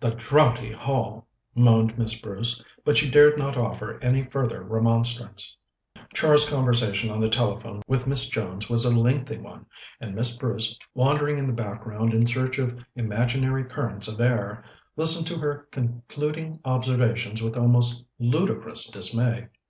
[0.00, 5.56] "The draughty hall!" moaned Miss Bruce, but she dared not offer any further remonstrance.
[6.12, 9.64] Char's conversation on the telephone with Miss Jones was a lengthy one,
[10.00, 14.64] and Miss Bruce, wandering in the background in search of imaginary currents of air,
[14.96, 19.46] listened to her concluding observations with almost ludicrous dismay.